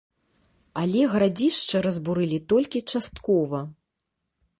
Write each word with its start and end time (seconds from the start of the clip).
Але 0.83 1.01
гарадзішча 1.15 1.77
разбурылі 1.87 2.39
толькі 2.53 2.81
часткова. 2.95 3.59